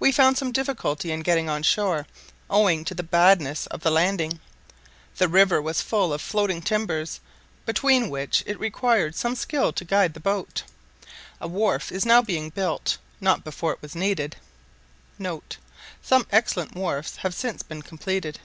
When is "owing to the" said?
2.48-3.02